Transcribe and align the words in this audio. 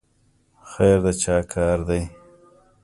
خیر 0.71 0.97
د 1.05 1.07
چا 1.23 1.37
کار 1.53 1.77
دی؟ 1.87 2.01